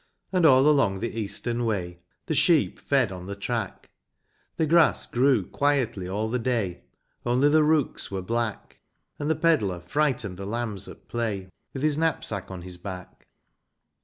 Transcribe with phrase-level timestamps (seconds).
[0.31, 3.91] And all along the eastern way The sheep fed on the track;
[4.57, 6.85] The grass grew quietly all the day,—
[7.23, 8.79] Only the rooks were black;
[9.19, 13.27] And the pedler frightened the lambs at play With his knapsack on his back.